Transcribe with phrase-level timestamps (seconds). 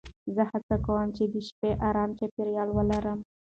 [0.35, 3.19] زه هڅه کوم چې د شپې ارام چاپېریال ولرم.